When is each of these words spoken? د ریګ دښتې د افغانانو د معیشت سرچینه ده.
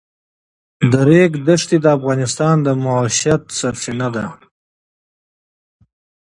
د 0.91 0.93
ریګ 1.09 1.31
دښتې 1.47 1.77
د 1.81 1.85
افغانانو 1.97 2.63
د 2.65 2.67
معیشت 2.83 3.41
سرچینه 3.59 4.07
ده. 4.15 4.25